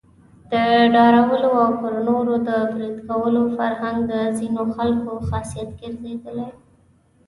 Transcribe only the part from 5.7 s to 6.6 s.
ګرځېدلی.